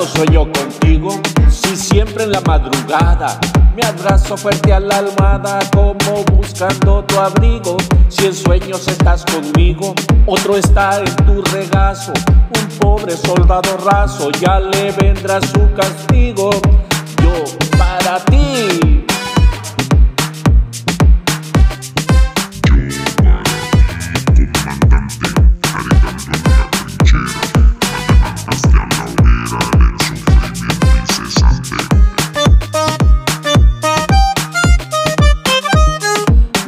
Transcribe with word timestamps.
y 0.00 1.76
siempre 1.76 2.22
en 2.22 2.30
la 2.30 2.40
madrugada 2.42 3.40
me 3.74 3.82
abrazo 3.84 4.36
fuerte 4.36 4.72
a 4.72 4.78
la 4.78 4.98
almohada 4.98 5.58
como 5.74 6.24
buscando 6.32 7.04
tu 7.04 7.18
abrigo. 7.18 7.76
Si 8.08 8.26
en 8.26 8.34
sueños 8.34 8.86
estás 8.86 9.24
conmigo, 9.24 9.94
otro 10.26 10.56
está 10.56 11.00
en 11.00 11.16
tu 11.26 11.42
regazo. 11.42 12.12
Un 12.60 12.78
pobre 12.78 13.16
soldado 13.16 13.76
raso 13.78 14.30
ya 14.40 14.60
le 14.60 14.92
vendrá 14.92 15.40
su 15.40 15.68
castigo. 15.74 16.50
Yo 17.22 17.44
para 17.76 18.24
ti. 18.24 18.47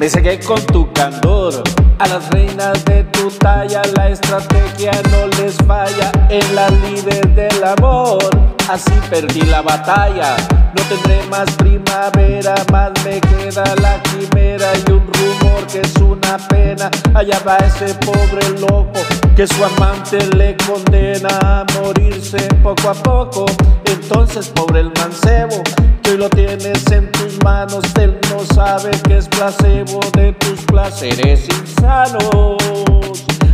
Me 0.00 0.08
seguí 0.08 0.38
con 0.38 0.64
tu 0.64 0.90
candor. 0.94 1.62
A 1.98 2.06
las 2.08 2.30
reinas 2.30 2.82
de 2.86 3.04
tu 3.04 3.28
talla 3.32 3.82
la 3.94 4.08
estrategia 4.08 4.92
no 5.10 5.26
les 5.36 5.54
falla. 5.66 6.10
En 6.30 6.54
la 6.54 6.70
líder 6.70 7.28
del 7.34 7.62
amor, 7.62 8.18
así 8.66 8.94
perdí 9.10 9.42
la 9.42 9.60
batalla. 9.60 10.36
No 10.74 10.82
tendré 10.84 11.26
más 11.28 11.50
primavera, 11.56 12.54
más 12.70 12.92
me 13.04 13.20
queda 13.20 13.64
la 13.82 14.00
quimera 14.02 14.72
y 14.86 14.92
un 14.92 15.00
rumor 15.12 15.66
que 15.66 15.80
es 15.80 15.96
una 15.96 16.38
pena. 16.48 16.90
Allá 17.14 17.40
va 17.46 17.56
ese 17.58 17.94
pobre 17.94 18.48
loco 18.60 19.00
que 19.34 19.46
su 19.46 19.64
amante 19.64 20.18
le 20.36 20.56
condena 20.58 21.28
a 21.42 21.66
morirse 21.74 22.38
poco 22.62 22.90
a 22.90 22.94
poco. 22.94 23.46
Entonces, 23.84 24.48
pobre 24.48 24.80
el 24.80 24.92
mancebo, 24.96 25.62
hoy 26.08 26.16
lo 26.16 26.28
tienes 26.30 26.86
en 26.92 27.10
tus 27.12 27.42
manos, 27.42 27.84
él 27.98 28.18
no 28.30 28.44
sabe 28.54 28.90
que 29.08 29.18
es 29.18 29.28
placebo 29.28 30.00
de 30.14 30.32
tus 30.34 30.60
placeres 30.66 31.48
insanos. 31.48 32.58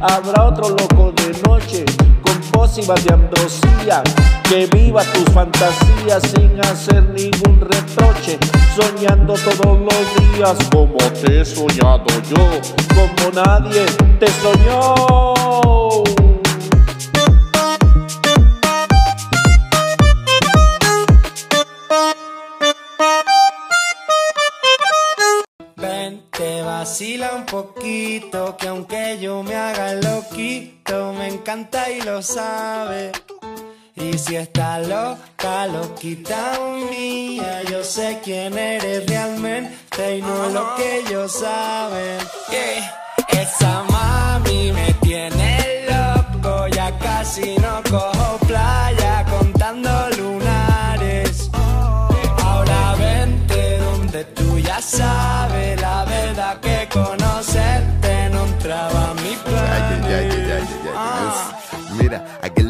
Habrá 0.00 0.44
otro 0.44 0.70
loco 0.70 1.12
de 1.12 1.32
noche 1.48 1.84
pócimas 2.52 3.04
de 3.04 3.14
ambrosía. 3.14 4.02
Que 4.48 4.66
viva 4.66 5.02
tus 5.04 5.32
fantasías 5.32 6.22
sin 6.22 6.58
hacer 6.64 7.04
ningún 7.10 7.60
reproche, 7.60 8.38
soñando 8.74 9.34
todos 9.34 9.78
los 9.78 10.34
días 10.34 10.56
como 10.72 10.96
te 10.96 11.40
he 11.40 11.44
soñado 11.44 12.04
yo, 12.28 12.50
como 12.94 13.44
nadie 13.44 13.86
te 14.18 14.26
soñó. 14.42 14.94
Ven, 25.76 26.24
te 26.30 26.62
vacila 26.62 27.30
un 27.36 27.46
poquito, 27.46 28.56
que 28.58 28.68
aunque 28.68 29.18
yo 29.20 29.42
me 29.42 29.54
haga 29.54 29.94
loquito, 29.94 31.09
me 31.20 31.28
encanta 31.28 31.90
y 31.90 32.00
lo 32.00 32.22
sabe. 32.22 33.12
Y 33.94 34.16
si 34.16 34.36
está 34.36 34.78
loca, 34.78 35.66
loquita 35.66 36.58
mía, 36.90 37.62
yo 37.70 37.84
sé 37.84 38.20
quién 38.24 38.56
eres 38.56 39.06
realmente 39.06 40.16
y 40.16 40.22
no 40.22 40.48
lo 40.48 40.74
que 40.76 41.00
ellos 41.00 41.30
saben. 41.32 42.18
I 62.42 62.48
get 62.48 62.69